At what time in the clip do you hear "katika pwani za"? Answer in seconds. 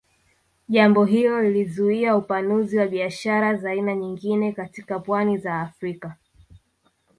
4.51-5.61